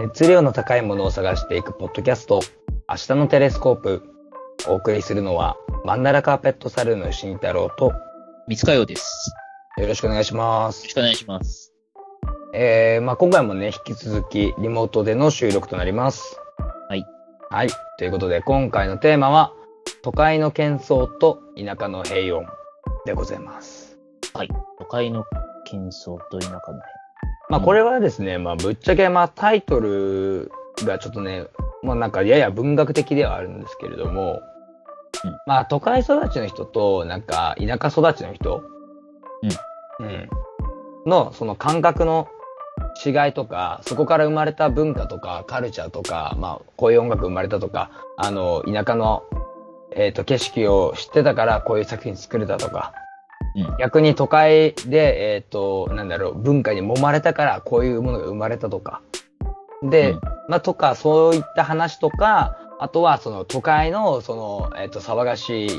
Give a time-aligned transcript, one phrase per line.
[0.00, 2.40] 熱量の高いものを探していくポッドキャスト、
[2.88, 4.02] 明日のテレスコープ。
[4.66, 7.92] お送りするのは、マンダラカーペットサルーンの慎太郎と、
[8.48, 9.30] 三塚洋です。
[9.76, 10.88] よろしくお願いしますよろ。
[10.88, 11.74] しくお願いします。
[12.54, 16.40] えー、まあ今回もね、引き続きリモートでの収録となります。
[16.88, 17.04] はい。
[17.50, 17.68] はい。
[17.98, 19.52] ということで、今回のテーマは、
[20.00, 22.46] 都会の喧騒と田舎の平穏
[23.04, 23.98] でございます。
[24.78, 25.26] 都会の
[25.70, 26.99] 喧騒と田舎の辺。
[27.50, 30.50] まあこれはですね、まあぶっちゃけまあタイトル
[30.84, 31.46] がちょっとね、
[31.82, 34.40] まあなんかやや文学的ではあるんですけれども、
[35.24, 38.62] うんまあ都会育ちの人となんか田舎育ちの人、
[39.98, 40.28] うん。
[41.06, 42.28] のその感覚の
[43.04, 49.24] 違いとか、そこから生まれた文化とかカルチャーとか、まあこういう音楽生まれたとか、あの田舎の
[49.92, 53.09] えっ、と景色を知ってたからこういう作品作れたとか、うん。
[53.78, 59.02] 逆に都会で、えっ、と、なんだろう、文化に揉まれたからこういうものが生まれたとか。
[59.82, 65.70] で、うんまあ、とか、そういった話とか、あとは、その都会の、その、えっ、と、騒がしい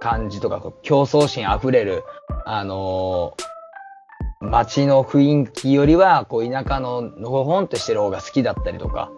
[0.00, 2.04] 感じとか、競争心あふれる、
[2.44, 3.54] あのー
[4.50, 9.10] 街の雰囲気よりは、こう、田舎ののほほんとしてる方が好きだったりとか。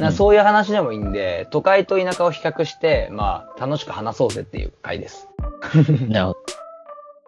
[0.00, 5.28] なうんそういう話でもいいんで、都会と田舎を比較して、まあ、楽しく話そうぜっていう回です。
[6.08, 6.63] なるほど。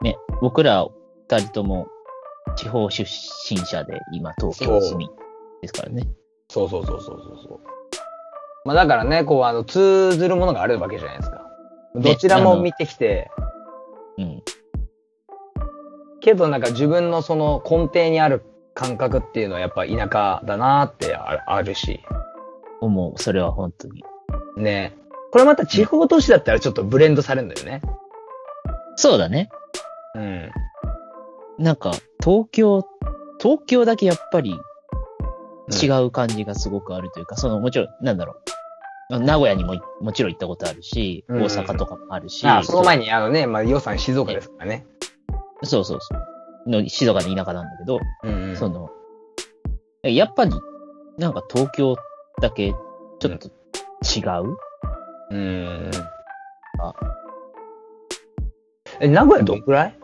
[0.03, 0.87] ね、僕ら
[1.29, 1.87] 二人とも
[2.57, 3.09] 地方出
[3.49, 5.09] 身者で今東京住み
[5.63, 6.07] ですからね。
[6.49, 7.61] そうそうそうそうそうそう。
[8.65, 11.47] まあだからね、こう、あの、通ずるものがあるわけじゃないですか。
[11.95, 13.31] どちらも見てきて、
[14.19, 14.43] うん。
[16.21, 18.43] けどなんか自分のその根底にある
[18.75, 22.01] 感覚っていうのはやっぱ田舎だなってああるし、
[22.81, 23.21] 思う。
[23.21, 24.05] それは本当に。
[24.57, 24.97] ね。
[25.31, 27.83] これまた地方都市だったらちょっとブレンドされるんだよね。
[28.97, 29.51] そうだね。
[30.17, 30.51] うん。
[31.65, 32.87] なんか、東京、
[33.41, 34.59] 東京だけやっぱり
[35.83, 38.33] 違う感じがすごくあるというか、その、もちろん、なんだろ
[39.11, 39.21] う。
[39.21, 44.85] 名古屋にももちろん行ったことあるし、うん大阪とかもあるし、あ、その前にあのね、まあ、予算静岡ですからね。
[45.63, 46.09] そうそうそ
[46.67, 46.69] う。
[46.69, 48.57] の静岡の田舎なんだけど、うんうん。
[48.57, 48.91] その、
[50.03, 50.51] やっぱり、
[51.19, 51.97] なんか東京
[52.41, 52.73] だけ
[53.21, 54.57] ちょっと違う、
[55.31, 55.91] うん。
[56.81, 56.95] あ
[59.01, 59.99] え、名古屋どんくらい？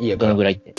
[0.00, 0.16] 家。
[0.16, 0.74] どのぐらいって。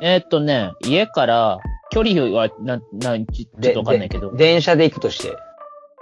[0.00, 1.58] えーっとね、家から、
[1.90, 5.36] 距離は、な、な、ちちょっとわかんないけどで、電車で行くとして。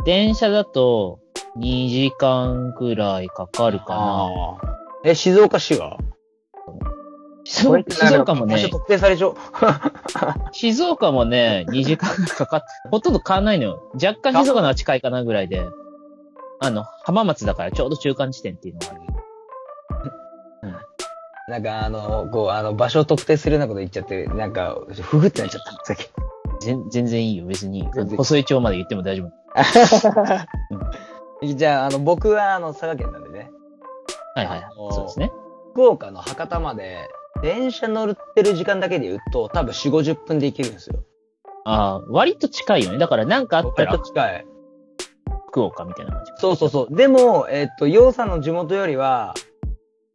[0.04, 1.20] 電車だと
[1.58, 4.28] 2時間くらいかかるかな。
[5.04, 5.98] え、静岡市は
[7.44, 9.36] 静岡もね特定されちゃう。
[10.52, 13.90] 静岡もね、2時間かかって、 ほとんど変わんないのよ。
[13.94, 15.66] 若干静岡の近いかなぐらいで、
[16.60, 19.11] あの、浜松だからちょうど中間地点っていうのがある。
[21.52, 26.08] なんかあの、こう、あの、場所を特定するようなこと言っちゃって、なんか、ふふってなっちゃった、さっき。
[26.62, 27.86] 全全然いいよ、別に。
[28.16, 29.32] 細い町まで言っても大丈夫。
[31.54, 33.50] じゃあ、あの、僕は、あの、佐賀県なんでね、
[34.34, 35.30] はいはいそうですね。
[35.72, 37.10] 福岡の博多まで、
[37.42, 41.00] 電車乗ってる時間だけで言うと、多分4、50分で行けるんですよ。
[41.66, 42.98] ああ、割と近いよね。
[42.98, 44.46] だからなんかあったら割と近い。
[45.48, 46.32] 福岡みたいな感じ。
[46.36, 46.96] そうそうそう。
[46.96, 49.34] でも、えっと、ヨウさんの地元よりは、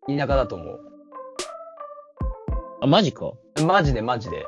[0.07, 0.87] 田舎だと思う。
[2.87, 3.33] あ、マジか？
[3.65, 4.45] マジでマジで。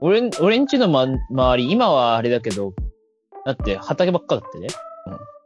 [0.00, 2.72] 俺ん、俺んちの、ま、周り、今はあれだけど、
[3.44, 4.68] だって畑ばっかだってね。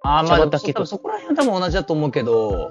[0.03, 2.71] あーまあ、茶畑と多分そこら辺は多分同じだと思うけど、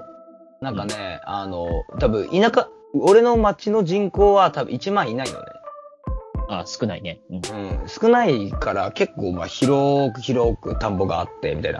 [0.60, 1.68] なんかね、あの、
[2.00, 5.44] 多分田舎、俺の町の人口は多分1万いないのね。
[6.50, 7.20] あ少ないね。
[7.30, 7.36] うん。
[7.36, 7.88] うん。
[7.88, 11.78] 少ないから結構まあ広く広く田んぼがあって、みたいな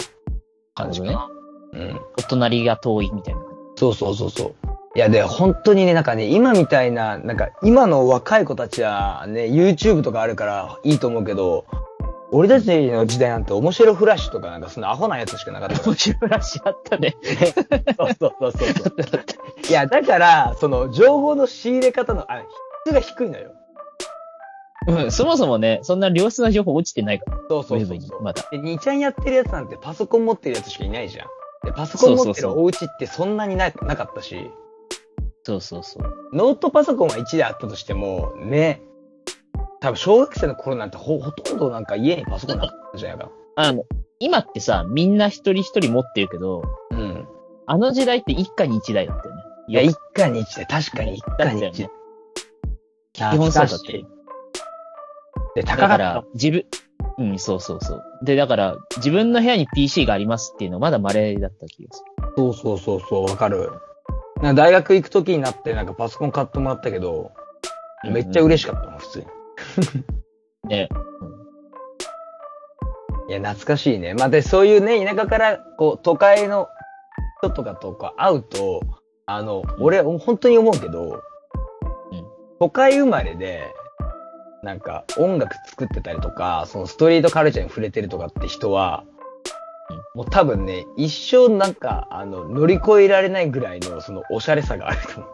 [0.75, 1.28] 感じかな。
[1.72, 2.00] うん。
[2.19, 4.54] お隣が遠いみたいな感そうそうそうそう。
[4.97, 11.66] いや、で、本当にね、なんかね、今みたいな、なんか、今の若い子たちはね、YouTube とかあるからいいと思うけど、
[12.31, 15.81] 俺たちの時代なんて面白フラッシュとかなんかそのアホなやつしかなかったじ。
[15.81, 15.97] から面。
[15.97, 17.17] 白い話あったね。
[17.96, 19.25] そ うそうそうそうそう。
[19.69, 22.43] いや、だから、その、情報の仕入れ方の、あ、
[22.87, 23.52] 質が低いのよ。
[24.87, 28.23] うん、そもそもね、そんな良質な情報落ちてないから、そうそうそうそう。
[28.23, 28.46] まだ。
[28.50, 31.29] で、2ちゃんやってるやつなんてパソコン持ってるやつしかいないじゃん。
[31.64, 34.50] で、パソコン持ってるお家ってそんなにななかったし、
[35.48, 36.36] そうそうそう。
[36.36, 38.82] ノートパソコンは1であったとしても、ね、
[39.80, 43.32] 多分小学生の頃なんてほほとんどなんか家にパソコンなかったじゃないか。
[43.56, 43.84] あの、
[44.20, 47.26] 今ってさ、みんな一人一人持ってるけど、うん。
[47.64, 49.42] あの時代って一家に一台だったよね。
[49.68, 51.90] いや、よ一家に一台、確かに一家に一台。
[53.14, 54.06] 基本そうだったよ。
[55.54, 56.64] で、だか高かったら。、自分、
[57.16, 58.02] うん、そうそうそう。
[58.22, 62.32] で、だから、自分の部屋に PC がありますっていうのはまだ稀だった気がする。
[62.36, 63.72] そうそうそうそう、わかる。
[64.43, 67.32] なんか大学行く時になってなんかパソコン買ってもらったけど、
[68.05, 69.26] めっちゃ嬉しかったもん、普通に。
[70.70, 70.88] ね。
[73.29, 74.14] いや、懐かしいね。
[74.14, 76.69] まあ、で、そういうね、田舎から、こう、都会の
[77.43, 78.81] 人とかとか会うと、
[79.26, 81.23] あの、俺、本当に思うけど、
[82.61, 83.75] 都会生まれで、
[84.62, 89.05] なんか、音楽作ってたりとか、そのストリートカルチャーに触れてるとかって人は、
[90.14, 95.32] もう多分ね、一生なんか、あの、乗り越えられないぐらいの、その、おしゃれさがあると思う。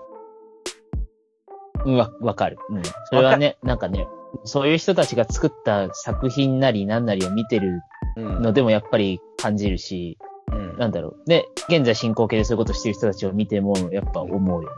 [1.87, 2.59] うんわ、わかる。
[2.71, 2.83] うん。
[3.11, 4.07] それはね、なんかね、
[4.45, 7.81] そういう人たちが作った作品なりなんなりを見てる
[8.17, 8.43] うん。
[8.43, 10.19] のでもやっぱり感じるし、
[10.53, 11.29] うんなんだろう。
[11.29, 14.71] で、現在進行形でそういうことしてる人たちを見ても、やっぱ思うよ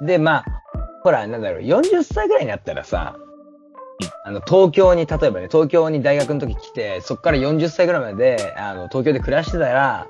[0.00, 0.06] ね。
[0.06, 0.44] で、まあ、
[1.02, 3.16] ほら、なんだろう、40歳ぐらいになったらさ、
[4.26, 10.08] あの、東京に、例えばね、東京に大学の時来て、そっから40歳ぐらいまで、あの、東京で暮らしてたら、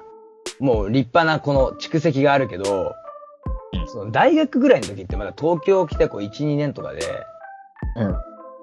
[0.59, 2.95] もう立派なこの蓄積があるけど、
[3.73, 7.03] うんその大学ぐらいの時ってまだ東京来てこう1、2年とかで、
[7.97, 8.17] うん。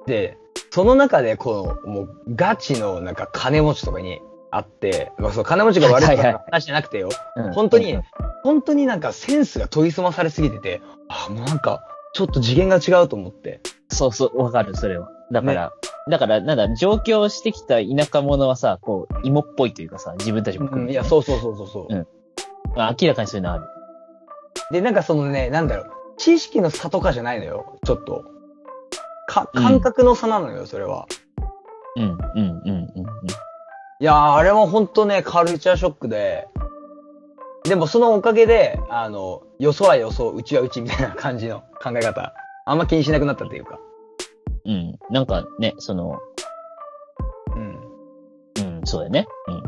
[0.07, 0.37] で、
[0.71, 7.99] その中でこの、もうガチのなんか金持ちとかにあって、まあ、その金持ちが悪いとか話じゃなくてよ、うん本当に、
[8.43, 11.83] 本当になんかセンスが研ぎ澄まされすぎてて、あ、もうなんか、
[12.13, 13.61] ちょっと次元が違うと思って。
[13.89, 15.12] そうそう、わかる、それは。
[15.31, 15.73] だから、
[16.09, 21.95] だから、なんだ、上京してきた田舎者はさ、こう、芋っぽいというかさ、自分たちも含めていや、そうそうそうそうそう。
[21.95, 22.07] うん
[22.75, 23.65] まあ明らかにそういうのある。
[24.71, 28.25] で、なんかそのね、なんだろう、知識の差とかじゃないのよ、ちょっと。
[29.27, 31.07] か、うん感覚の差なのよ、それは。
[31.95, 32.77] うん、うん、うん、うん。
[32.95, 33.05] うん
[33.99, 36.47] いやー、あれは本当ね、カルチャーショックで、
[37.63, 42.33] でもそのおかげで、あの、よそはよそ、うちはうちみたいな感じの考え方。
[42.65, 43.79] あんま気にしなくなったっていうか。
[44.65, 44.99] うん。
[45.09, 46.19] なんかね、その、
[47.55, 48.77] うん。
[48.77, 49.25] うん、そうだよね。
[49.47, 49.63] うん。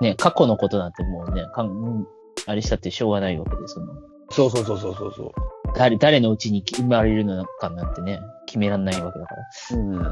[0.00, 2.06] ね、過去のことなんてもうね、かん、うん
[2.46, 3.86] あれしたってしょうがないわけで、その、
[4.30, 5.32] そうそうそうそうそうそう。
[5.74, 9.76] 誰、誰のうちに生まれるのかなんてね、決めらんないわけだから。
[9.76, 10.02] うん。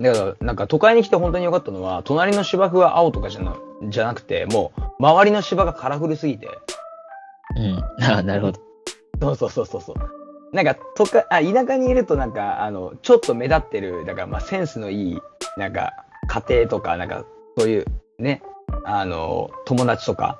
[0.00, 3.56] だから、なんか都会に来て本当に良かったのは、隣の芝生が青とかじゃな、
[3.88, 6.48] じゃなくて、もう、周りの芝がカラフルすぎて。
[7.56, 7.78] うん。
[8.02, 8.60] ああ、なるほど。
[9.20, 10.21] そうそうそうそうそう。
[10.52, 15.20] なんか、都会、あ、田舎にいるとなんか、あの、ちょっと目立ってる、だからまあセンスのいい、
[15.56, 15.92] なんか、
[16.28, 17.24] 家庭とか、なんか、
[17.56, 17.86] そういう、
[18.18, 18.42] ね、
[18.84, 20.38] あの、友達とか。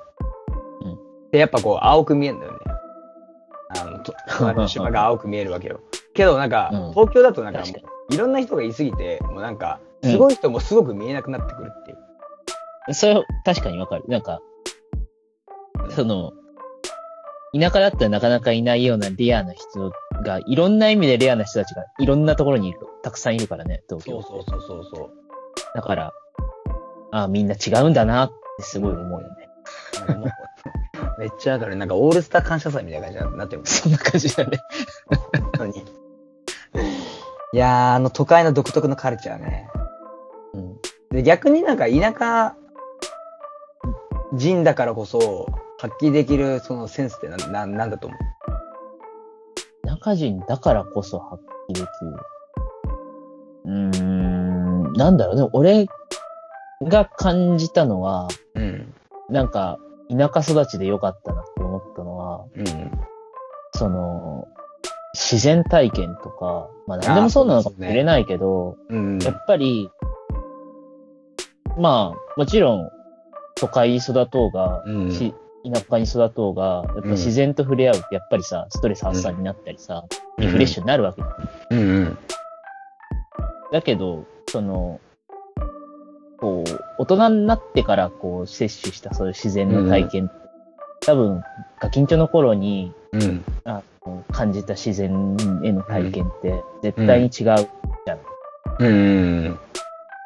[0.83, 0.99] うん
[1.31, 2.59] で、やっぱこう、青く見えるんだよね。
[3.69, 5.79] あの、と隣の芝が青く見えるわけよ。
[6.13, 7.63] けどなんか、うん東京だとなんか。
[8.11, 12.93] いろんな人がいすぎて、もうなんか、うんすごい人もすごく見えなくなってくるっていう。
[12.93, 14.03] それ、確かにわかる。
[14.07, 14.41] なんか、
[15.89, 16.33] その、
[17.53, 19.91] 田舎だったらなかなかいないようなレアな人
[20.23, 24.21] が、いろんな意味でレアな人たちがいろんなところにいる、たくさんいるからね、東京。
[24.21, 25.11] そうそうそうそうそう。
[25.75, 26.13] だから、
[27.11, 29.49] ああ、みんな違うんだなってすごい思うよね。
[31.19, 31.75] めっちゃわかる。
[31.75, 33.61] なんかオールスター感謝祭みたいな感じになってる。
[33.65, 34.59] そんな感じだね。
[35.31, 35.79] 本当に。
[35.79, 39.69] いやー、あの都会の独特のカルチャーね。
[40.53, 40.77] うん。
[41.11, 42.55] で、逆になんか田舎
[44.33, 45.47] 人だからこそ、
[45.79, 48.15] 発揮できるそのセンスってな、な、なんだと思
[49.93, 51.87] 中人だからこそ発揮できる。
[53.65, 55.85] うーん、なんだろう、でも俺
[56.81, 58.93] が感じたのは、ううん。
[59.29, 59.77] なんか、
[60.09, 62.91] 田舎育ちでよかったなって思ったのは、うん。
[63.75, 64.47] その、
[65.13, 69.19] 自然体験とか、まあ何でもそうなのかもしれないけど、うん。
[69.19, 69.89] やっぱり、
[71.77, 72.89] まあ、もちろん、
[73.55, 80.05] 都会に育とうが、うんし田舎に育とうが、やっぱ自然と触れ合うってやっぱりさ、ストレス発散になったりさ、
[80.37, 81.21] リフレッシュになるわけ。
[81.71, 82.17] うんうん。
[83.71, 84.99] だけど、その、
[86.37, 90.31] こう、大人になってからこう、摂取したそういう自然の体験、
[91.01, 91.41] 多分、
[91.79, 93.43] ガキンチョの頃にうん。
[93.63, 97.67] あの感じた自然への体験って、絶対に違う
[98.79, 99.59] うん。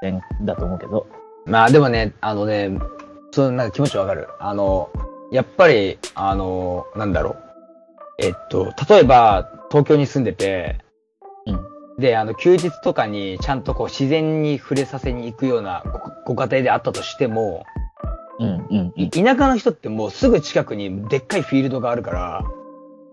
[0.02, 1.06] 点だと思うけど。
[1.46, 2.72] まあでもね、あのね、
[3.32, 4.28] そう、なんか気持ちわかる。
[4.40, 4.90] あの、
[5.32, 7.38] やっぱり、あの、なんだろう。
[8.20, 10.80] えっと、例えば、東京に住んでて、
[11.46, 12.00] うん。
[12.00, 15.84] で、あの、休日とかにちゃんとこう自然に触れさせに行くような
[16.26, 17.66] ごご家庭であったとしても、
[18.40, 19.10] うん、うん、うん。
[19.10, 22.44] 田舎の人ってもうすぐ近くにでっかいフィールドがあるから、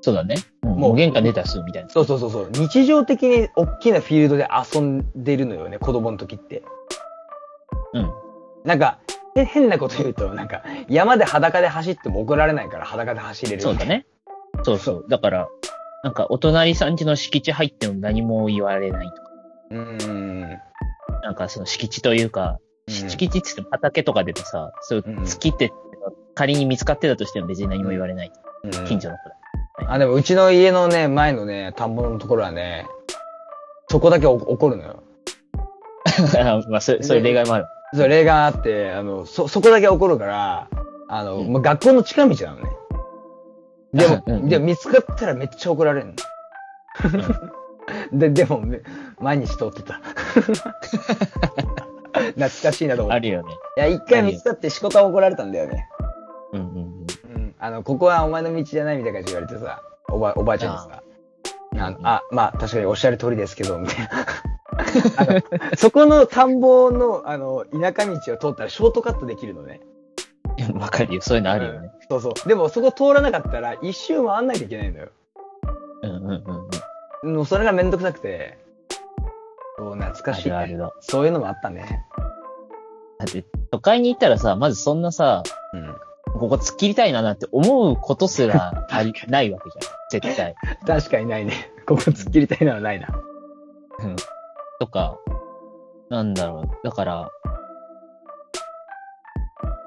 [0.01, 0.37] そうだね。
[0.63, 1.89] うんもうもう玄関出たらすぐみたいな。
[1.89, 6.63] そうそうそうそう、日常的に大きなフィールドで遊んでるのよね、子供の時って。
[7.95, 8.11] うん。
[8.65, 8.99] なんか、
[9.37, 13.63] へ変なこと言うと、なんか、山で裸で走っても怒られないから裸で走れる。
[13.63, 13.85] そうだ。
[13.85, 14.07] ね。
[14.63, 15.07] そうそう。
[15.09, 15.49] だから、
[16.05, 19.23] なんか、お隣さん家の敷地入っても何も言われないとか。
[19.71, 20.41] うーん。
[21.23, 25.73] なんか、その敷地というか、うん敷地って言っても畑とか出てさ、そう月って、
[26.35, 28.33] 仮に見つかってたとしても別に何も言われない。
[28.63, 29.93] うん近所の子だ。
[29.93, 32.87] あ、でもうちの家のね、前のね、田んぼのところはね、
[33.89, 35.03] そこだけお怒るのよ。
[36.69, 37.67] まあ、そそういう例外もある。
[37.95, 40.69] そう、例があって、あの、そ、そこだけ怒るから、
[41.09, 42.71] あの、うんまあ、学校の近道なのね。
[43.95, 46.15] でも、うんうんでも見つかったらめっちゃ怒られるの。
[48.19, 48.81] で、でも、め
[49.21, 50.01] 毎日通ってた。
[52.15, 53.17] 懐かしいなと思って。
[53.17, 53.53] あるよね。
[53.77, 55.89] いや、一回見つかって仕事は怒られたんだよね。
[56.53, 57.07] うんうんうん。
[57.37, 57.55] うん。
[57.59, 61.03] あの、ここはお前の道じゃないみたいな感じで言われてさ、おば、おばあちゃんにさ、
[61.77, 64.11] あのあ、まあ、確かにおっしゃる通りですけど、みたいな。
[65.77, 69.81] そこの田んぼの、あの、田舎道を通ったらショートカットできるのね。
[70.75, 71.21] わかるよ。
[71.21, 71.91] そういうのあるよね。
[72.09, 72.49] そうそう。
[72.49, 75.09] でもそこ通らなかったら一周回んないといけないのよ。
[76.03, 76.69] うんうんうん
[77.23, 77.37] うん。
[77.37, 78.59] もうそれがめんどくさくて。
[79.77, 80.93] そう、懐かしい、あるあるだ。
[81.01, 82.05] そういうのもあったね。
[83.19, 85.97] だって、都会に行ったらさ、まずそんなさ、うん。
[86.39, 90.21] ここ突っ切りたいななんて思うことすらありないわけじゃん。
[90.23, 90.55] 絶対。
[90.87, 91.73] 確かにないね。
[91.87, 93.09] ここ突っ切りたいのはないな。
[94.01, 94.17] うん。
[94.81, 95.19] とか、
[96.09, 96.69] なんだろう。
[96.85, 97.31] だから、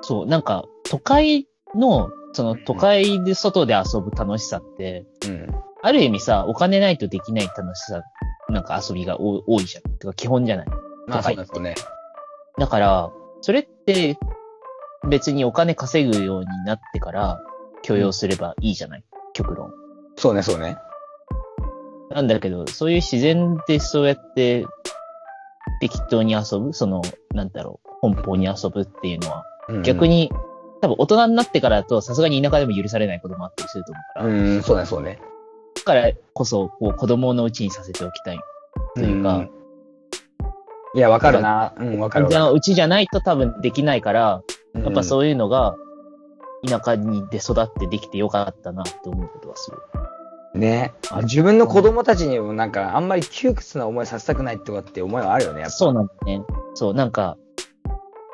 [0.01, 5.47] そう、なんか、都会の、その都会で外で遊ぶ楽しさって、うん。
[5.81, 8.01] ある意味さ、お金ないとできない楽しさ、
[8.49, 9.97] なんか遊びが多多いじゃん。
[9.97, 10.67] てか基本じゃない。
[11.07, 11.75] まあそうですよね。
[12.57, 14.17] だから、それって
[15.07, 17.39] 別にお金稼ぐようになってから
[17.83, 19.03] 許容すればいいじゃない。
[19.33, 19.71] 極論。
[20.15, 20.77] そうね、そうね。
[22.09, 24.65] なんだけど、そういう自然でそうやって
[25.79, 27.01] 適当に遊ぶ、その、
[27.33, 30.07] なんだろう、奔放に遊ぶっていうのは、うん逆。
[30.07, 30.31] に、
[30.81, 35.19] 多分大人になってからだとさすがに田舎でも許されないこともあったりすると思うから、うん、そうね、そうね。
[35.75, 38.39] だからこそ、こう、子供のうちにさせておきたい。
[38.95, 39.49] というかん
[40.95, 41.73] いや、わかるな。
[41.77, 44.41] うん、わかるわかじゃあうちじゃないと多分できないから、
[44.73, 44.83] る。
[44.83, 45.75] やっぱそういうのが、
[46.67, 49.77] 田舎にで育ってできてよかったなって思うことはする。
[50.57, 50.61] うん。
[50.61, 50.93] ね。
[51.23, 55.65] 自分の子供たちにもなんか、あんまり窮屈な思いさせたくないとかって思いはあるよね。
[55.69, 56.43] そうなんだね。
[56.73, 57.37] そう、なんか、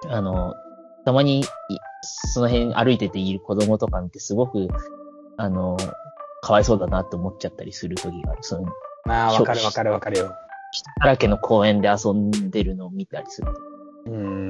[0.10, 0.54] あの、
[1.06, 1.46] たまに、い
[2.04, 4.68] その辺歩いてている子供とか見てすごく、
[5.38, 5.78] あの、
[6.42, 8.40] かわいそうだなって思っちゃったりする時がある。
[8.42, 8.68] その、
[9.06, 10.34] まあ、わかるわかるわかるよ。
[10.72, 14.12] 人だらけの公園で遊んでるのを見たりすると。
[14.12, 14.50] うん。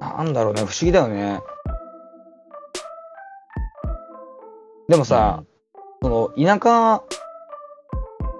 [0.00, 1.40] なんだろうね、不思議だよね。
[4.88, 5.49] でもさ、そ
[6.36, 7.02] の、田舎、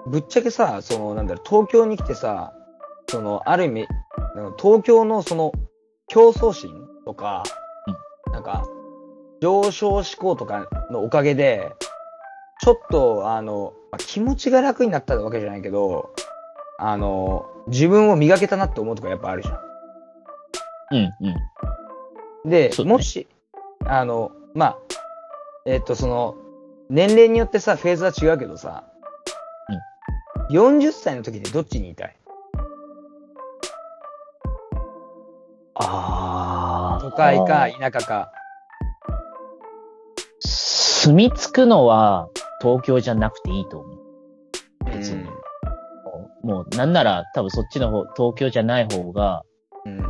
[0.07, 2.53] ぶっちゃけさ、その、なんだろう、東京に来てさ、
[3.09, 3.87] その、ある意味、
[4.57, 5.51] 東京のその、
[6.07, 7.43] 競争心とか、
[8.31, 8.65] なんか、
[9.41, 11.73] 上昇志向とかのおかげで、
[12.61, 16.13] ちょっと、あの、まあ気持ちが楽になったわけじゃないけど、
[16.77, 19.59] あの、自分を磨けたなって思うとこやっぱあるじゃん。
[20.91, 21.27] うん、
[22.43, 22.49] うん。
[22.49, 23.27] で、もし、
[23.85, 24.77] あの、まあ、
[25.65, 26.35] えっと、その、
[26.91, 28.83] 年齢によってさ、フェーズは違うけどさ、
[30.51, 32.15] 40歳の時ってどっちにいたい？
[35.75, 38.31] あ都会か田舎か。
[40.41, 42.27] 住み着くのは
[42.61, 43.97] 東京じゃなくていいと思う。
[44.93, 45.23] 別に
[46.43, 49.43] もう、なんなら多分そっちの方、東京じゃない方が、
[49.85, 50.01] うん。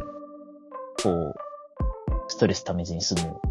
[1.04, 1.36] こう、
[2.28, 3.51] ストレス溜めずに済むうん。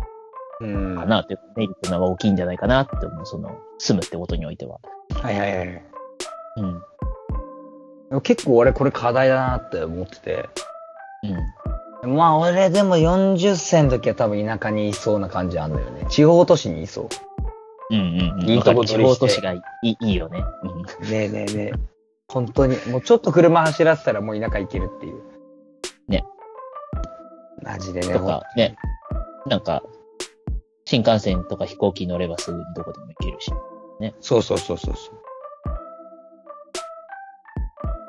[0.61, 3.27] かなというメリットの方が大きいんじゃないかなって思う。
[3.27, 4.79] その、住むってことにおいては。
[5.23, 5.85] はいはいはい。
[8.11, 8.21] うん。
[8.23, 10.49] 結構俺これ課題だなって思ってて。
[12.03, 12.17] うん。
[12.17, 16.07] まあ俺でも40歳の時は多分田舎にいそうな感じあんだよね。
[16.09, 17.09] 地方都市にいそう。
[17.91, 18.49] うんうんうん。
[18.49, 20.43] いいとこ取りして方都市がいいいいよね。
[21.01, 21.11] うん。
[21.11, 21.73] ねえねえねえ。
[22.29, 22.77] 本当に。
[22.89, 25.23] もうちょっと車走らせたらもう田舎行けるっていう。
[26.09, 26.25] ね。
[27.63, 28.15] マジでね。
[28.15, 28.77] とか、ね。
[29.47, 29.83] なんか、
[30.91, 33.53] 新幹線とか飛行機乗ればすぐにどこでも行けるし。
[34.19, 35.15] そうそうそうそうそう。
[35.15, 35.19] っ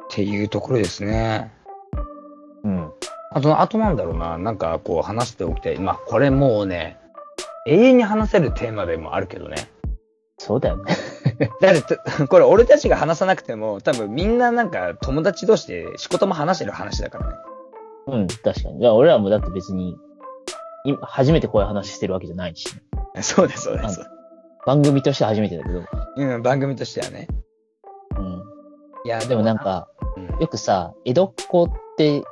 [0.09, 1.51] ていうところですね。
[2.63, 2.91] うん。
[3.33, 4.39] あと、あとなんだろうな。
[4.39, 5.77] なんかこう話しておきたい。
[5.77, 6.97] まあこれもうね、
[7.67, 9.69] 永遠に話せるテーマでもあるけどね。
[10.39, 10.95] そうだよね。
[11.61, 17.35] だって、これ俺たちが話さなくても、多分みんななんか友達同士で仕事も話してる話だからね。
[18.07, 18.87] うん、確かに。
[18.87, 20.10] 俺らもだって別に、今
[21.01, 22.67] 初めてこういう話してるわけじゃないし、
[23.21, 24.01] そうです、そうです。
[24.65, 25.83] 番組として初めてだけど。
[26.17, 27.27] うん、番組としてはね。
[28.17, 28.43] うん。
[29.05, 32.23] いや、でもなん、か、うんよくさ、江戸っ子っていう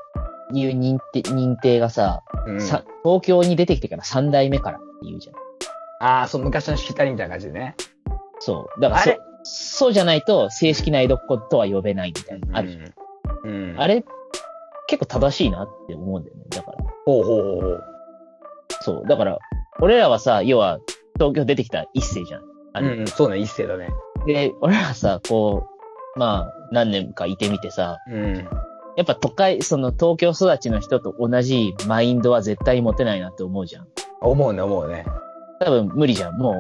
[0.78, 5.36] 認定、認定がさ、うん、さ東京に出てきてから3代目からって言うじゃん。
[6.02, 7.76] ああ、そう、昔のしきたりみたいな感じでね。
[8.40, 8.82] そう。
[8.82, 9.12] だからそ
[9.44, 12.84] そうじゃないと正式な江戸っ子とは呼べないみたいな、あるじゃん。
[13.44, 13.72] うん。
[13.72, 13.80] うん。
[13.80, 14.04] あれ、
[14.88, 16.44] 結構正しいなって思うんだよね。
[16.50, 16.78] だから。
[17.06, 17.84] ほうほうほうほう。
[18.90, 19.08] そう。
[19.08, 19.40] だから、
[19.82, 20.80] 俺らはさ、要は、
[21.16, 22.42] 東京出てきた一世じゃん。
[22.74, 23.90] あれうん、そうね、一世だね。
[24.26, 25.68] で、俺らさ、こ
[26.16, 28.48] う、まあ、何年かいてみてさ、うん。
[28.98, 33.88] やっぱ都会、その東京育ちの人と同じマインドは絶対持てないなって思うじゃん。
[34.22, 35.06] 思うね、思うね。
[35.60, 36.38] 多分無理じゃん。
[36.38, 36.56] もう、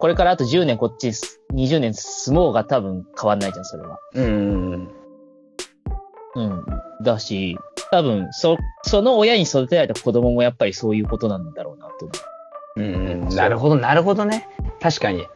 [0.00, 1.08] これからあと10年こっち、
[1.54, 3.98] 20年住もうが多分変わんないじゃん、それは。
[4.14, 4.88] うんうん
[6.36, 6.64] うん。
[7.02, 7.56] だし、
[7.90, 12.12] 多分、そ、その親に育てられた子供もやっぱりそういうことなんだろうなと思
[12.76, 12.80] う。
[12.80, 12.94] うん。
[12.94, 13.36] うんうん。
[13.36, 14.48] なるほど、なるほどね。
[14.80, 15.26] 確かに。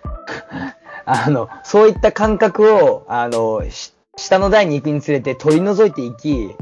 [1.04, 6.54] あの、そういった感覚を、あの、し下の代に行くにつれて取り除いていき、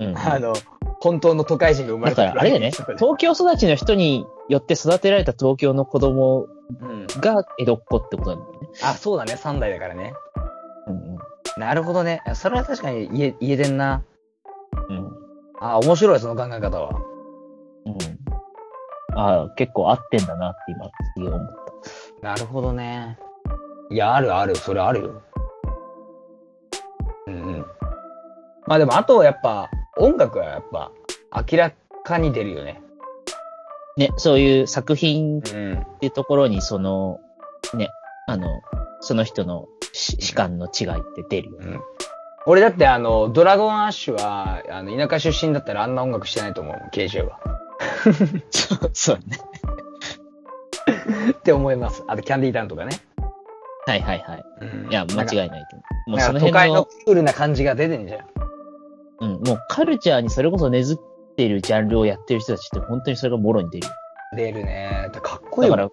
[0.00, 0.18] うん。
[0.18, 0.52] あの、
[1.00, 2.70] 本当の都会人が生まだれたから、あれだよね。
[2.72, 6.46] 東京育ちの人によって育てられた東京の子供
[6.80, 7.06] うん。
[7.20, 8.68] が江戸っ子ってことなんだよね。
[8.82, 10.12] あ、そうだね、3代だからね。
[10.86, 11.18] うん
[11.58, 12.22] なるほどね。
[12.34, 14.04] それは確かに言え、言えてんな。
[15.60, 15.68] うん。
[15.68, 15.74] うん。
[15.74, 16.90] あ、面白い、その考え方は。
[17.86, 19.18] うん。
[19.18, 21.48] ああ、結構合ってんだなって今、すげえ思っ
[22.20, 22.28] た。
[22.28, 23.18] なるほどね。
[23.90, 25.22] いや、あるある、それあるよ。
[27.26, 27.66] うんうん。
[28.66, 30.92] まあでも、あとはやっぱ、音楽はやっぱ、
[31.50, 31.72] 明ら
[32.04, 32.82] かに出るよね。
[33.96, 35.86] ね、そういう作品っうん。
[36.00, 37.18] ていうところに、その、
[37.74, 37.88] ね、
[38.26, 38.46] あの、
[39.00, 41.66] その人のし主観の違いって出るよね。
[41.66, 41.80] うん。
[42.50, 47.38] 俺だってあの、ドラゴンアッシュは、あの、田舎出身だったらあんな音楽してないと思う、KJ は。
[48.48, 49.36] そう、そうね。
[51.38, 52.02] って思います。
[52.08, 52.98] あと、キャンディータウンとかね。
[53.86, 54.44] はいはいはい。
[54.62, 56.10] うんいや、間違いないと思う。
[56.12, 58.20] もうそのなんか都会辺の、のクールな感じが出てんじゃん。
[59.20, 63.92] うん、もうカルチャーにそれこそ根付ってるジャンルをやってる人たちって本当にそれがもろに出るよ。
[64.36, 65.10] 出るね。
[65.22, 65.90] かっこいいだから、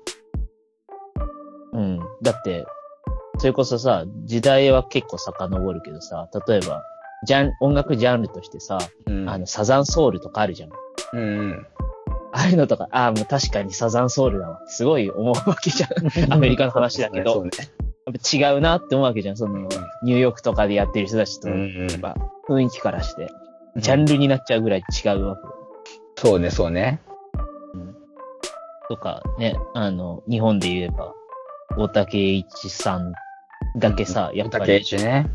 [1.74, 2.00] うん。
[2.21, 2.65] だって、
[3.38, 6.84] それこそさ、時代は結構遡るけどさ、例えば、
[7.25, 8.77] ジャン、音楽ジャンルとしてさ、
[9.08, 9.30] うん。
[9.30, 10.70] あの、サザンソウルとかあるじゃん。
[11.13, 11.68] うんうん。
[12.34, 14.62] ああいうのとか、ああ、もう確かにサザンソウルだわ。
[14.68, 16.34] すごい思うわけじゃん。
[16.34, 17.52] アメリカの話だけど、そうね。
[18.06, 19.38] やっぱ違うなって思うわけじゃん。
[19.38, 19.67] その、
[20.04, 22.15] ニューヨークとかでやってる人たちと、うんうんやっぱ
[22.48, 23.30] 雰囲気からして、
[23.78, 25.41] ジャンルになっちゃうぐらい違うわけ。
[26.17, 27.02] そうね、そうね。
[28.88, 31.13] とかね、あの、日本で言えば、
[31.78, 33.13] 大竹栄一さん
[33.75, 35.29] だけさ、やっぱ竹り内ね。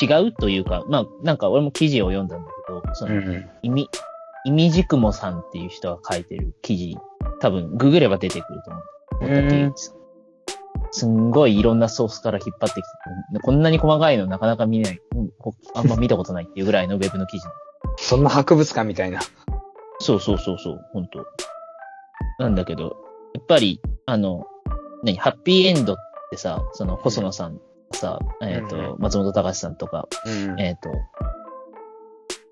[0.00, 3.50] 違うというか、まあ、なんか俺も記事を読んだんだけど、その、ん。
[3.62, 3.88] 意味、
[4.44, 6.98] 意味軸もさんっていう人が書いてる記事、
[7.40, 8.84] 多分、ググれば出てくると思う。
[9.20, 9.96] 大竹栄一さん。
[10.92, 15.00] すんごいいろんなソースから引っ張ってきて、こんなに細かいのなかなか見ない、
[15.74, 17.46] あんま見たことないっていうぐらいのウェブの記事。
[17.98, 19.20] そんな博物館みたいな。
[19.98, 21.26] そうそうそうそう、本当
[22.38, 22.96] なんだけど、
[23.34, 24.46] やっぱり、あの、
[25.02, 25.96] 何、ハッピーエンドっ
[26.36, 27.60] てさ、その、細野さん
[27.92, 30.90] さ、えっ、と、うん松本隆さんとか、うんえっ、と、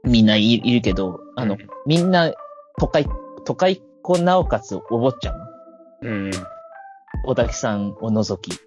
[0.05, 2.33] みんないいるけど、あの、うんみんな、
[2.79, 3.07] 都会、
[3.45, 5.39] 都会っ子なおかつお坊ちゃん？
[5.39, 5.45] の
[6.03, 6.31] うん。
[7.27, 8.59] 小滝さんを除き。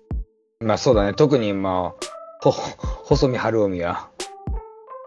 [0.59, 1.13] まあそうだね。
[1.13, 2.05] 特にまあ、
[2.41, 4.09] ほ、細見晴臣は。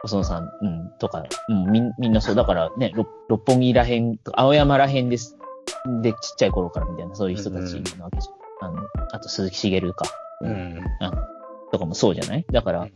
[0.03, 2.35] 細野さん、うん、とか、うん、みんみんなそう。
[2.35, 5.37] だからね、六六本木らへん、青山らへんです。
[6.03, 8.40] で、ちっちゃい頃からみたいな、そういう人たちなわけじゃん。
[8.61, 10.05] あの、あと鈴木茂か。
[10.43, 10.81] うん。
[11.73, 12.45] とかもそうじゃない？
[12.51, 12.89] だから、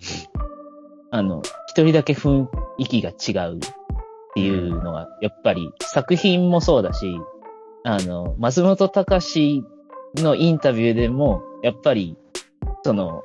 [1.11, 2.47] あの、一人だけ雰
[2.79, 3.61] 囲気が違うっ
[4.35, 7.17] ていうのが、やっぱり作品もそうだし、
[7.85, 9.63] あの、松本隆
[10.17, 12.17] のインタビューでも、やっぱり、
[12.83, 13.23] その、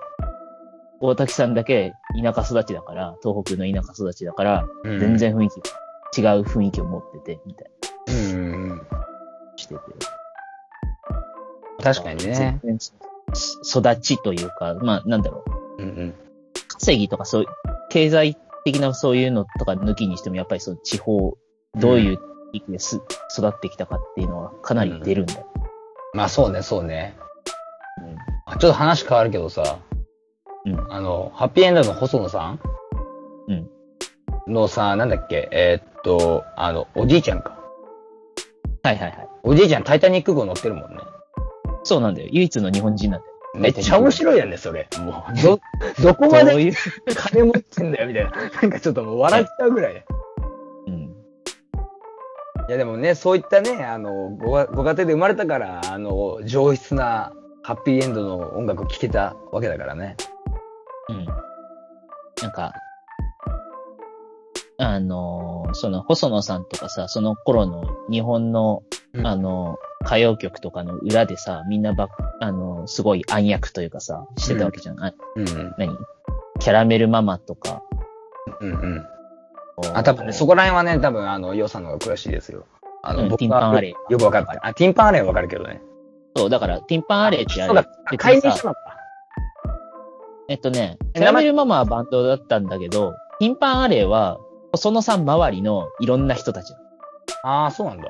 [1.01, 5.17] 大滝さんだけ田舎育ちだから、東北の田舎育ちだから、うん全。
[5.17, 5.49] 然雰囲
[6.11, 7.71] 気、違う雰囲気を持ってて、みたい
[8.33, 8.69] うん。
[8.69, 8.83] な、
[9.55, 9.79] してて。
[11.81, 12.59] 確かにね。
[13.63, 15.43] 育ちというか、まあ、なんだろ
[15.77, 15.83] う。
[15.83, 16.13] うんうん。
[16.67, 17.47] 稼ぎとかそういう、
[17.89, 21.37] 経済的なそういうのとか抜きにしても、やっぱりその地方、
[21.75, 22.21] どういう地
[22.53, 23.01] 域です
[23.37, 25.45] 育ってきたかっていうのはかなり出るんだよ。
[26.13, 27.15] まあそうね、そうね。
[28.01, 28.15] うん
[28.45, 29.77] あちょっと話変わるけどさ、
[30.65, 32.59] うんあの、ハッピーエンドの細野さん？
[33.47, 33.69] うん
[34.47, 37.59] のさ、なんだっけ、えーっと、あの、おじいちゃんか。
[38.81, 39.29] はいはいはい。
[39.43, 40.97] おじいちゃんタイタニック号乗ってるもんね。
[41.89, 42.29] そうなんだよ。
[42.31, 43.33] 唯一の日本人なんだよ。
[43.55, 44.87] めっちゃ面白いやんね、それ。
[44.99, 45.59] もう、ど、
[46.03, 46.71] どこまで
[47.15, 48.31] 金持ってんだよ、みたいな。
[48.61, 50.05] なんかちょっともう笑っちゃうぐらい。
[50.85, 50.93] うん。
[50.93, 51.11] い
[52.69, 60.15] やでもね、そういったね、あの、ごがご家庭で生まれたから、あの、上質なハッピーエンドの音楽を聴けたわけだからね。
[61.09, 61.25] うん。
[61.25, 62.71] なんか、
[64.77, 72.09] あのーその、細野さんとかさ、その頃の日本の、うんあの、歌謡曲とかの裏でさ、みんなばっ、
[72.39, 75.03] あの、すごい暗躍というかさ、してたわけじゃん。
[75.03, 75.45] あうん。
[75.77, 75.97] 何？
[76.59, 77.81] キャラメルママとか。
[78.61, 79.05] うんうん。
[79.93, 82.65] あ、多分ね、そこら辺はね、多分、あの、ヨウさんの方が詳しいですよ。
[83.01, 84.47] あの、うん僕ティンパンアレイよくわかる。
[84.61, 85.81] あ、ティンパンアレイはわかるけどね。
[86.35, 88.79] そう、だから、ティンパンアレイってあそうだれ、、解明さしたのか。
[90.49, 94.37] えっとね、えキャラメルママはバンドだったんだけど、ピンパンアレイは、
[94.71, 96.73] 細野さん周りのいろんな人たち。
[97.43, 98.07] ああ、そうなんだ。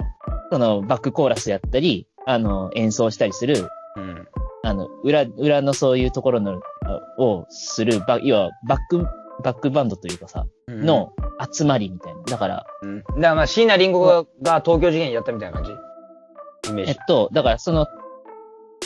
[0.52, 4.28] その、バックコーラスやったり、あの、演奏したりする、うん。
[4.64, 9.06] あの、裏、裏のそういうところの、あをする、ば要は、バック、
[9.44, 11.14] バックバンドというかさ、の
[11.52, 12.22] 集まりみたいな。
[12.24, 13.00] だから、うん。
[13.00, 15.66] だからまあ、椎名林檎がが東京事変やったみたいな感
[16.64, 16.70] じ？
[16.72, 16.92] イメージ。
[16.92, 17.88] えっと、だからその、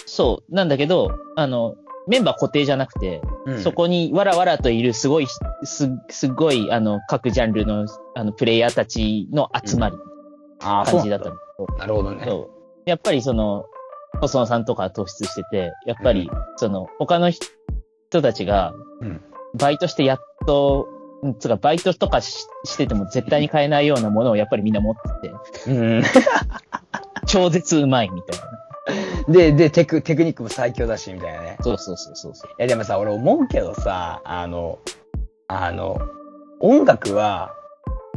[0.05, 1.75] そう、なんだけど、あの、
[2.07, 5.27] メンバー固定じゃなくて、うんそこにわらわらといるすごい、
[5.63, 9.99] す、すごい、あの、各ジャンルの、あの、プレイヤーたちの集まり、あ
[10.63, 11.35] あ、感じだったの。
[11.77, 12.23] なるほどね。
[12.25, 12.49] そ
[12.85, 12.89] う。
[12.89, 13.65] やっぱりその、
[14.21, 19.21] 細野さんとか突出してて、やっぱり、その、他の人たちがうん、
[19.57, 20.87] バイトしてやっと、
[21.21, 26.03] うんつうか、バイトとかししてても絶対に買えないようなものをやっぱりみんな持ってて、うん。
[27.27, 28.39] 超絶うまいみたい
[29.27, 29.33] な。
[29.33, 31.57] で、で、テク、テクニックも最強だし、みたいなね。
[31.61, 32.51] そうそうそうそうそう。
[32.51, 34.79] いや、でもさ、俺思うけどさ、あの、
[35.47, 35.97] あの、
[36.59, 37.53] 音楽は、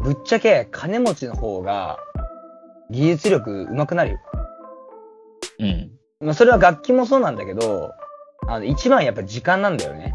[0.02, 1.98] ぶっちゃけ金持ちの方が、
[2.90, 4.18] 技術力上手くなるよ。
[5.58, 5.90] うん。
[6.20, 7.92] まあ、それは楽器もそうなんだけど、
[8.48, 10.14] あの、一番やっぱ時間なんだよね。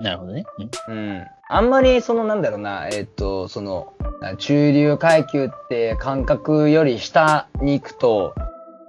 [0.00, 0.44] なるほどね。
[0.88, 1.24] うんうん。
[1.48, 8.34] あんまり、その、なんだろうな、えっと、その、な中流階級って感覚より下に行くと、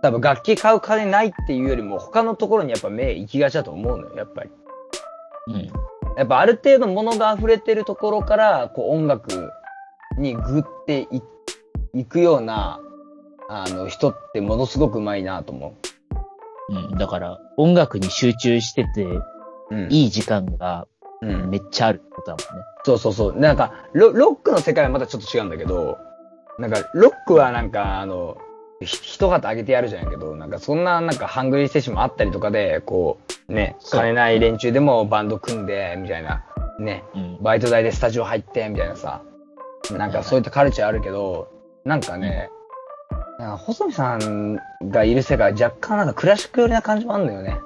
[0.01, 4.49] 多分楽器買う金ないっていうよりも、他のところにやっぱ目行きがちだと思うのよ、やっぱり。
[5.47, 5.71] うん。
[6.17, 9.51] やっぱある程度物が溢れてるところから、こう音楽
[10.17, 11.21] にグってい
[11.93, 12.79] いくような、
[13.49, 15.77] あの人ってものすごくうまいなと思
[16.69, 16.97] うん。
[16.97, 19.23] だから、音楽に集中してて、う。
[19.71, 19.91] うん。
[19.91, 20.87] いい時間が
[21.21, 21.49] うん。
[21.49, 22.65] めっちゃあることだもんね。
[22.83, 23.39] そうそうそう。
[23.39, 25.97] なんかロ、ロックの世界はまたちょっと違うんだけど、
[26.59, 28.37] なんか、ロックはなんか、あの、
[28.81, 36.43] ひ一旗あげてやるじゃないけど、なんかそんななんかハングリー精神もあったりとかで、こう、ね、金ない連中でもバンド組んで、みたいな、
[36.79, 37.37] ね、うん。
[37.41, 39.21] バイト代でスタジオ入って、みたいなさ、
[39.91, 41.49] なんかそういったカルチャーあるけど、
[41.85, 42.49] なんかね、
[43.39, 47.57] なんか細見さんがいる世界は若干なんかクラシック寄りな感じもあるんだよね。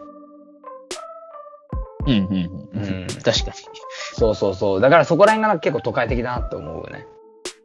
[2.08, 3.02] うん、うん、うん。
[3.02, 3.52] うん確か
[4.14, 4.82] そうそうそう。
[4.82, 7.06] だからそこら辺が結構都会的だなって思うよね。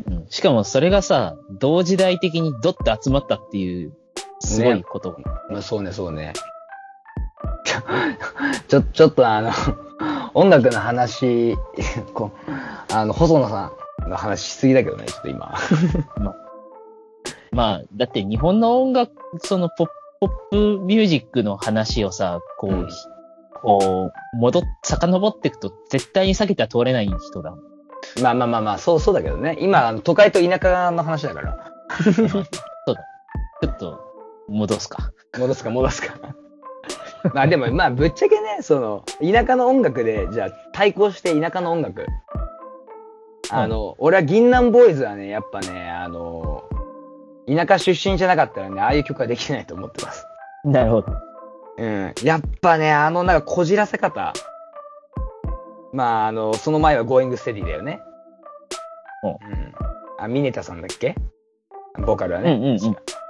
[0.06, 0.16] に。
[0.16, 0.26] うん。
[0.28, 3.92] しかもそれがさ、同時代的にドッて集まったっていう、
[4.40, 5.16] すごいこと。
[5.48, 6.32] まあそうね、そうね。
[7.64, 7.80] ちょ、
[8.68, 9.50] ちょ、ちょっとあの、
[10.34, 11.56] 音楽の話、
[12.12, 13.72] こう、あの、細野さ
[14.06, 15.54] んの話しすぎだけどね、ちょっと今。
[16.18, 16.36] まあ、
[17.54, 22.88] だって日本の音楽、そのポップ、ミュージックの話をさ、こう、うん
[23.62, 27.60] こう、戻っ、遡っていくと絶対に避けては通れない人だもん。
[28.20, 29.56] まあまあまあまあ、そうそうだけどね。
[29.60, 31.72] 今、都会と田舎の話だから。
[32.02, 33.04] そうだ。
[33.62, 34.00] ちょっと、
[34.48, 35.12] 戻すか。
[35.38, 36.14] 戻すか戻すか。
[37.34, 42.04] まあでも、まあぶっちゃけね、その、田舎の音楽で、じゃあ対抗して田舎の音楽。
[43.50, 46.64] あの、俺は銀杏ボーイズはね、やっぱね、あの、
[47.46, 50.26] 田舎出身じゃなかったらね、ああいう曲はできないと思ってます。
[50.64, 51.12] なるほど。
[51.78, 52.14] うん。
[52.22, 54.32] やっぱね、あの、なんかこじらせ方。
[55.92, 58.00] まあ、あの、その前は Going Steady だよね。
[59.24, 59.72] うんうん。
[60.18, 61.16] あ、ミネタさんだっけ？
[61.98, 62.52] ボーカルはね。
[62.52, 62.68] うんうん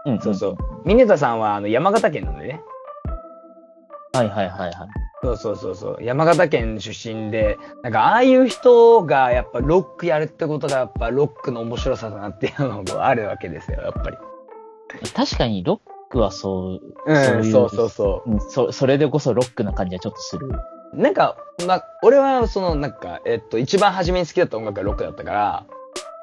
[0.06, 0.20] うんうん。
[0.20, 0.56] そうそう。
[0.84, 2.60] ミネタさんはあの山形県なんでね。
[4.12, 4.72] はいはいはいはい。
[5.22, 5.98] そうそうそうそう。
[6.02, 14.16] 山形県出身で、なんかああいう人がやっぱロックやるってことがやっぱロックの面白さだなっていうのがあるわけですよ、やっぱり。
[15.14, 20.48] 確かにロックはそう、うん、そういうそうそうそうんそ、それでこそロックな感じはちょっとする。
[20.92, 21.00] う。
[21.00, 25.66] なんか、まあ、俺はそのなんか、えっと、一番初めに好きだった音楽がロックだったから、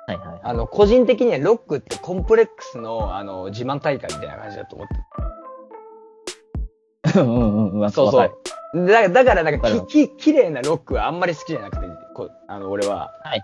[0.08, 0.40] はいはいはい。
[0.44, 4.96] あの、個人的にはロックってコンプレックスの、あの、自慢大会みたいな感じだと思って
[7.16, 7.80] うんうんうん。
[7.80, 8.32] わそうそう
[8.86, 13.12] だだからなんかき、き、綺麗なロックはあんまり好きじゃなくて、こあの、俺は。
[13.24, 13.42] はいはい。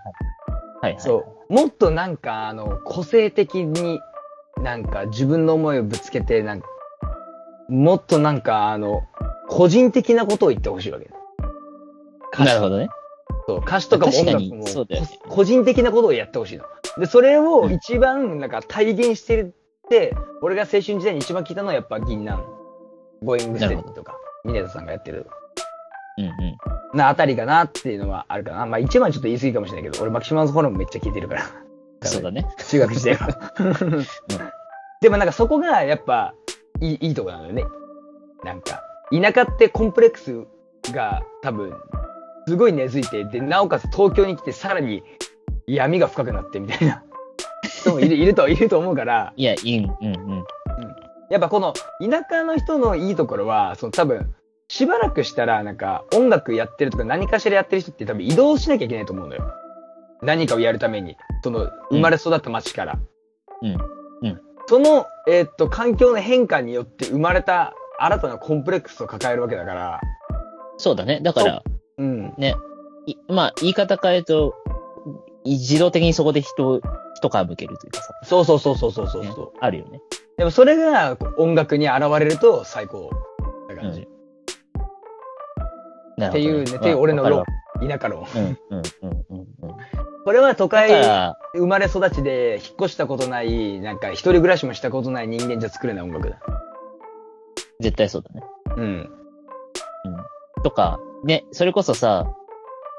[0.82, 1.00] はいはい。
[1.00, 1.52] そう。
[1.52, 4.00] もっとなんか、あの、個性的に、
[4.62, 6.68] なんか自分の思いをぶつけて、なんか、
[7.68, 9.02] もっとなんか、あの、
[9.48, 11.10] 個人的なことを言ってほしいわけ。
[12.44, 12.88] なるほどね。
[13.46, 16.64] そう歌詞とかも音楽も、そうだよねこ個人的なことをやってほしいの。
[16.98, 19.54] で、それを一番、なんか体現してる
[19.86, 22.55] って、俺が青春時代に一番聞いたのはやっぱ銀杏。
[23.22, 25.26] GOING STEADY とか、峯田さんがやってる。
[26.18, 26.98] うんうん。
[26.98, 28.66] なあたりかなっていうのはあるかな。
[28.66, 31.42] まあ一番ちょっと言い過ぎかもしれないけど、俺マキシマム ザ ホルモンめっちゃ聞いてるから。
[32.02, 32.46] そうだね。
[32.68, 33.28] 中学時代は。
[35.00, 36.34] でもなんかそこがやっぱ
[36.80, 37.64] いいいいとこなのよね。
[38.44, 40.44] なんか、田舎ってコンプレックス
[40.92, 41.74] が多分
[42.46, 45.02] すごい根付いて、で、なおかつ東京に来てさらに
[45.66, 47.02] 闇が深くなってみたいな
[47.64, 50.44] 人もいるいると、いると思うから、いや、いい、うんうん。
[51.30, 54.34] やっぱこの田舎の人のいいところは、その多分、
[54.68, 59.52] しばらくしたら、なんか、音楽やってるとか何かしらやってる人って多分移動しなきゃいけないと思うのよ。
[60.22, 61.16] 何かをやるために。
[61.42, 62.98] その、生まれ育った街から。
[63.62, 70.00] うんうんその、えーっと、環境の変化によって生まれた新たなコンプレックスを抱えるわけだから、
[70.78, 71.20] そうだね。
[71.22, 71.62] だから、
[71.98, 72.34] うん。
[72.36, 72.56] ね、
[73.06, 74.54] いまあ、言い方変えると、
[75.44, 76.80] い自動的にそこで人、
[77.14, 79.52] 一皮向けるというかさ、そうそうそうそうそうそうねそう。
[79.60, 80.00] あるよね。
[80.38, 83.10] でもそれが音楽に現れると最高
[83.68, 84.08] な感じ。
[86.18, 88.26] なるほど、っていうねっていう俺の田舎論。
[90.24, 96.40] これは都会ら、生まれ育ちで引っ越したことない、なんか一人暮らしもしたことない人間じゃ作れない音楽だ。
[97.80, 98.42] 絶対そうだね。
[98.76, 99.10] うん。
[100.64, 102.26] とか、ね、それこそさ、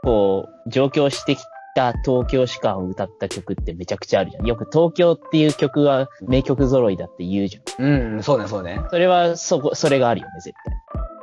[0.03, 1.39] こう、上京してき
[1.77, 4.47] た東京士官を歌った曲ってめちゃくちゃあるじゃん。
[4.47, 7.85] よく東京っていう曲は名曲揃いだって言うじゃん。
[7.85, 8.81] うん、そうね、そうね。
[8.89, 10.55] それは、そこ、それがあるよね、絶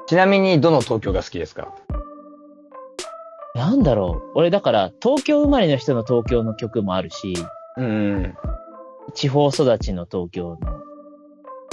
[0.06, 1.74] ちなみに、どの東京が好きですか？
[3.54, 3.62] 対。
[3.62, 4.32] なんだろう。
[4.36, 7.34] 俺だから、東京生まれの人の東京の曲もあるし、
[7.76, 8.34] うん。
[9.14, 10.72] 地方育ちの東京の歌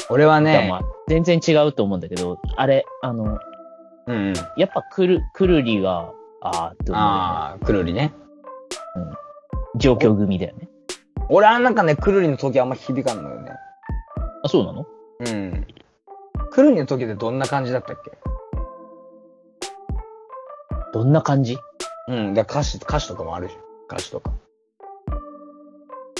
[0.09, 3.37] 俺はねも、全然違うと思うんだけど、あれ、あの、
[4.07, 4.33] うん。
[4.57, 6.11] やっぱくる、くるりが、
[6.43, 7.11] あーって思うよね。
[7.13, 8.13] ああ、くるりね。
[9.75, 10.69] 上京組だよね。
[11.29, 13.51] 俺はなんかね、くるりの時あんま響かんのよね。
[14.43, 14.85] あ、そうなの？
[15.19, 15.65] うん。
[16.51, 18.11] くるりの時ってどんな感じだったっけ？
[20.93, 21.57] どんな感じ？
[22.09, 22.33] うん。
[22.33, 23.61] だから歌詞、歌詞とかもあるじゃん。
[23.87, 24.31] 歌詞とか。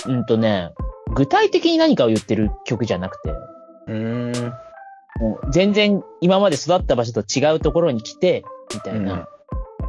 [0.06, 0.72] うんとね、
[1.14, 3.30] 具体的に何かを言ってる曲じゃなくて、
[3.88, 4.54] うーん。
[5.20, 9.26] もう全然今まで育った場所と違うところに来て、みたいな、うん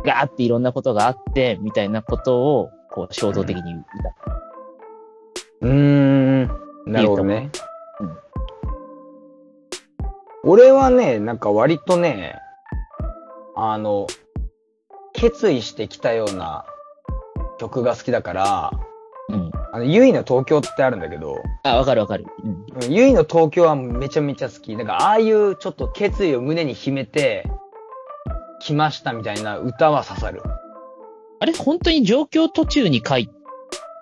[0.03, 3.79] ガーっていろんなことがあって、みたいなことを、こう、衝動的に歌
[5.61, 5.69] う。
[5.69, 6.47] うーん。
[6.85, 7.49] なるほどね。
[10.43, 12.35] う俺はね、なんか割とね、
[13.55, 14.07] あの、
[15.13, 16.65] 決意してきたような
[17.59, 18.71] 曲が好きだから、
[19.29, 19.51] うん。
[19.71, 22.25] あの、ゆいの東京ってあるんだけど、あ、わかるわかる。
[22.43, 22.51] うん。
[22.51, 24.75] うんゆいの東京はめちゃめちゃ好き。
[24.75, 27.49] なんか、ああいうちょっと決意を胸に秘めて、
[28.63, 30.41] 来ましたみたいな歌は刺さる。
[31.39, 33.29] あれ、本当に上京途中に書い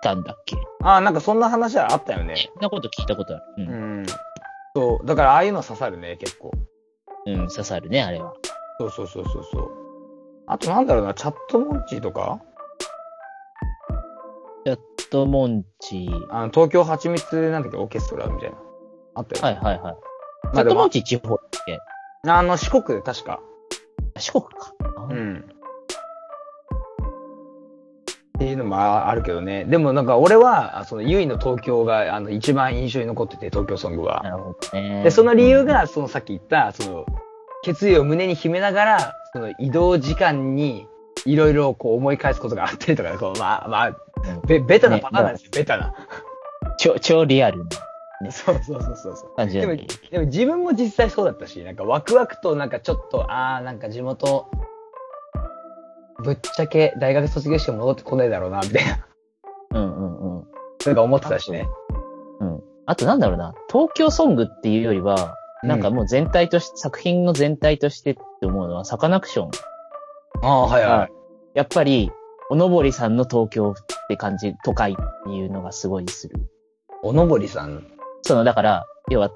[0.02, 0.56] たんだっけ？
[0.84, 2.36] ああ、なんかそんな話はあったよね。
[2.36, 3.44] そんなこと聞いたことある。
[3.58, 3.60] う。
[3.62, 4.06] うんん。
[4.74, 5.06] そう。
[5.06, 6.52] だからああいうの刺さるね、結構。
[7.26, 8.34] うん、刺さるね、あれは。
[8.78, 9.70] そうそうそうそうそう。
[10.46, 12.40] あとなんだろうな、チャットモンチーとか？
[15.10, 18.56] と、モンチあの、東京蜂蜜なんだっけ、オーケストラみたいな。
[19.14, 19.44] あったよ。
[19.44, 19.96] はいはいはい。
[20.54, 21.78] チャットモン、チ地方だっけ？
[22.30, 23.40] あの、四国で確か。
[24.22, 24.72] 四国か。
[25.10, 25.44] うん。
[28.38, 29.64] っていうのもああるけどね。
[29.64, 34.20] でもなんか俺は、あその、ゆいの東京が、あの、一番印象に残ってて、東京ソングは。
[34.22, 35.02] なるほどね。
[35.04, 37.06] で、その理由が、そのさっき言った、その、
[37.62, 40.86] 決意を胸に秘めながら、その移動時間に、
[41.24, 43.94] いろいろこう思い返すことがあったりとか、こう、まあ、まあ、うん
[44.46, 45.94] べ、ベタなパターンなんですよ、ベタな。
[46.78, 47.64] 超、超リアルな
[48.30, 49.46] そうそうそうそうそう。
[49.48, 49.76] でも。
[50.10, 54.46] でも自分も実際そうだったし、なんかワクワクとなんかちょっと、あーなんか地元、
[56.22, 59.06] ぶっちゃけ大学卒業して戻ってこないだろうな、みたいな、
[59.70, 60.46] うんうんうん。
[60.86, 61.66] なんか思ってたしね。
[62.40, 62.62] うん。
[62.86, 69.50] あとなんだろうな、東京ソングっていうよりは、なんかもう全体として、作品の全体としてって思うのは、サカナクション。
[70.42, 71.08] ああ、はいは
[71.54, 72.10] やっぱり、
[72.50, 73.74] おのぼりさんの東京っ
[74.08, 76.38] て感じ、都会っていうのがすごいする。
[76.38, 76.42] い。
[77.02, 77.86] おのぼりさん？
[78.22, 79.30] その、だから、要は、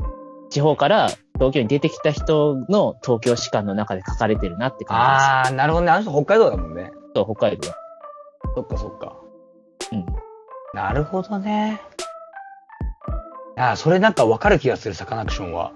[0.50, 5.90] 地方から東京に出てきた人の東京史観の中で書かれてるなって感あー、なるほどね。
[5.90, 6.84] あの人北海道だもんね。
[6.84, 7.02] じです。
[7.16, 7.68] そう、北海道。
[8.54, 9.16] そっかそっか。
[9.92, 10.06] うん。
[10.72, 11.80] なるほどね。
[13.58, 15.72] ああ、それなんかわかる気がする、サカナクションは。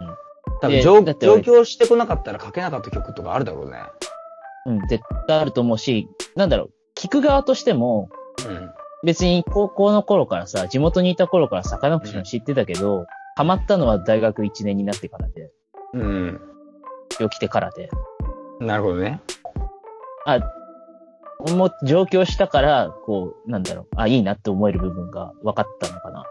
[0.00, 0.16] うん
[0.58, 3.78] 多分上、上俺京してこなかったら書けなかった曲とかあるだろうね。
[4.64, 8.25] うん、絶対あると思うし、なんだろう、聞く側としても、うん。
[9.06, 15.52] 別に高校の頃からさ、地元にいた頃からサカナクション知ってたけど、ハマったのは大学1年になってからで、
[15.94, 16.40] うん。
[17.16, 17.88] 今日来てからで。
[18.58, 19.20] なるほどね。
[20.24, 20.40] あ、
[21.52, 26.26] もう上京したから、こう、なんだろう、あ、いいなって思える部分が分かったのかな。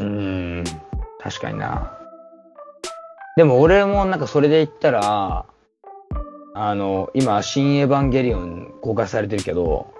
[0.00, 0.64] うーん。
[1.20, 1.96] 確かにな。
[3.36, 5.46] でも俺もなんかそれで言ったら、
[6.52, 9.94] あの、今、新エヴァンゲリオン公開されてるけど、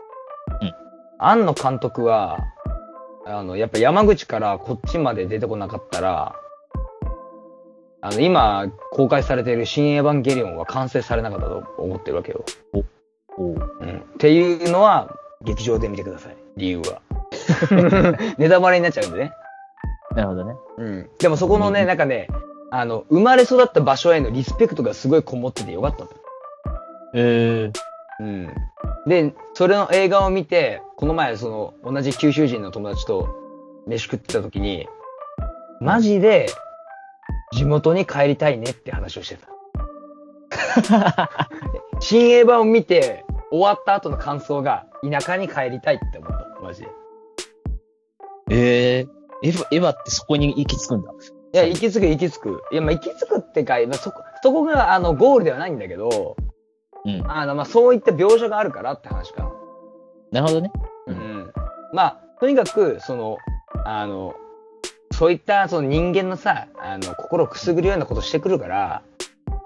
[0.60, 0.79] うん。
[1.22, 2.38] 庵野監督は、
[3.26, 6.34] あの、やっぱ山口からこっちまで出てこなかったら、
[8.00, 12.44] あの、今公開されている新エヴァンゲリオンは完成されなかったと思ってるわけよ。
[12.72, 12.86] おう
[13.80, 13.98] うん。
[13.98, 16.36] っていうのは、劇場で見てください。
[16.56, 17.02] 理由は。
[18.38, 19.32] ネタバレになっちゃうんでね。
[20.16, 20.54] なるほどね。
[20.78, 21.10] うん。
[21.18, 22.28] でもそこのね、うんなんかね、
[22.70, 26.20] あの、生まれ育った場所へのリスペクトがすごいこもっててよかったんだよ。
[27.14, 27.72] えー、
[28.20, 28.54] うん。
[29.06, 33.28] で、それの映画を見て、この前、その、同じ九州人の友達と
[33.86, 34.86] 飯食ってた時に、
[35.80, 36.48] マジで、
[37.52, 39.48] 地元に帰りたいねって話をしてた。
[42.00, 46.60] 新映画を見て、終わった後の感想が、田舎に帰りたいって思った。
[46.62, 46.88] マジで。
[48.50, 49.08] えー、
[49.42, 51.12] エヴァ、エヴァってそこに行き着くんだ？
[51.52, 52.62] いや、行き着く行き着く。
[52.70, 56.36] いや、まあ、行き着くってか、まあ、そこ、そこが、あの、ゴールではないんだけど、
[57.04, 57.30] うん。
[57.30, 59.50] あの、まあ、そういった描写があるからって話かな。
[60.32, 60.72] なるほどね。
[61.06, 61.52] ううんん。
[61.92, 63.38] まあ、とにかく、その、
[63.84, 64.34] あの、
[65.12, 69.02] そういった、その人間のさ、あの、心をくすぐるようなことしてくるから、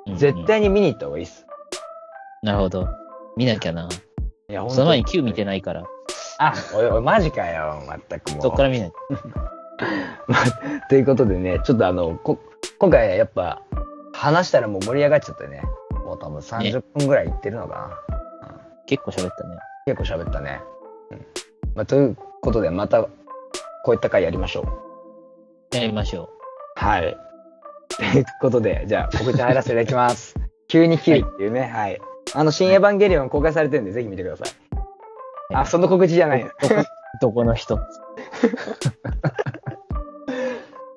[0.07, 0.45] うん絶。
[0.47, 1.47] 対に見に行った方がいいっす。
[2.43, 2.89] なるほど。
[3.37, 3.89] 見なきゃな。
[4.49, 5.85] いや、その前に Q 見てないから、
[6.39, 8.43] あ、おいおい、マジかよ、まったくもう。
[8.43, 8.93] そっから見ない。
[10.29, 12.39] まあ、ということでね、ちょっとあの、こ
[12.79, 13.63] 今回やっぱ、
[14.13, 15.63] 話したらもう盛り上がっちゃってね。
[16.15, 17.99] もう多分30分ぐらいいってるのか
[18.43, 18.49] な。
[18.87, 19.57] 結構喋ったね。
[19.87, 20.61] 結構喋ったね。
[21.11, 21.19] うん。
[21.75, 23.11] まあ、ということで、また、こ
[23.89, 24.63] ういった回やりましょ
[25.73, 25.77] う。
[25.77, 26.31] やりましょ
[26.77, 27.17] はい。
[27.97, 30.35] ということで、じゃあ、告知入らせていただきます。
[30.69, 32.01] 急に切るっていうね、はい。
[32.35, 34.49] あの、新エヴァンゲリオン公開されてるんで、ぜひ見てください。
[35.53, 36.47] あ、その告知じゃない。
[37.21, 37.79] どこ、の人？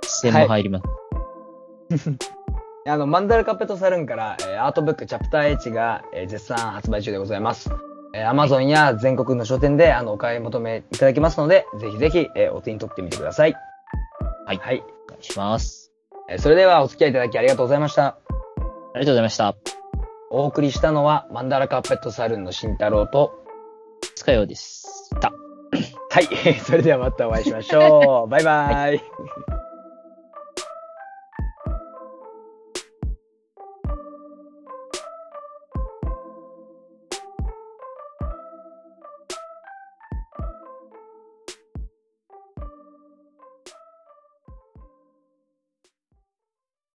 [0.01, 0.81] 視線も入りま
[1.89, 2.36] す。
[2.87, 7.69] あの、マンダラカペットサルーンから、えーアートブックチャプター H が、えー絶賛発売中でございます。
[8.13, 13.55] えー、Amazon や全国の書店で、あの、お買い求めいただけますので、ぜひぜひ、えーお手に取ってみてください。
[14.45, 14.83] はいはい。
[15.09, 15.91] お願いします。
[16.29, 18.05] えーそれでは、お付き合いいただきありがとうございました。
[18.05, 18.17] あ
[18.95, 19.55] りがとうございました。
[20.29, 23.31] お送りしたのは、マンダラカペットサルーンの慎太郎と、
[24.15, 24.83] 使ようでし
[25.19, 25.31] た。
[26.09, 26.25] はい。
[26.65, 28.29] それではまたお会いしましょう。
[28.31, 29.56] バイバイ。